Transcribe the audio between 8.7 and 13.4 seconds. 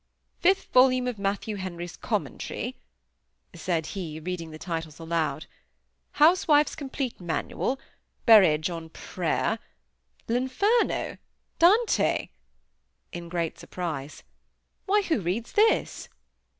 on Prayer; L'Inferno—Dante!" in